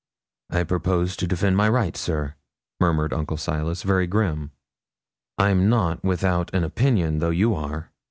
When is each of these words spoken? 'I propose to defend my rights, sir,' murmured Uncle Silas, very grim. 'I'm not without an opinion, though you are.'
'I 0.49 0.63
propose 0.63 1.15
to 1.17 1.27
defend 1.27 1.57
my 1.57 1.69
rights, 1.69 1.99
sir,' 1.99 2.33
murmured 2.79 3.13
Uncle 3.13 3.37
Silas, 3.37 3.83
very 3.83 4.07
grim. 4.07 4.49
'I'm 5.37 5.69
not 5.69 6.03
without 6.03 6.51
an 6.55 6.63
opinion, 6.63 7.19
though 7.19 7.29
you 7.29 7.53
are.' 7.53 7.91